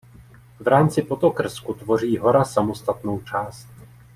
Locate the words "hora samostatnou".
2.17-3.19